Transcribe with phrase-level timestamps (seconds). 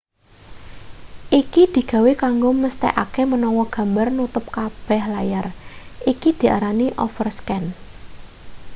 [1.41, 5.47] iki digawe kanggo mesthekake menawa gambar nutup kabeh layar
[6.11, 7.63] iki diarani overscan